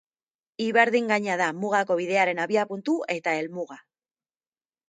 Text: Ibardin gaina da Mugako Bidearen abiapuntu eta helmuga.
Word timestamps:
Ibardin 0.67 1.11
gaina 1.11 1.35
da 1.43 1.49
Mugako 1.65 1.99
Bidearen 2.01 2.43
abiapuntu 2.47 2.99
eta 3.19 3.37
helmuga. 3.43 3.79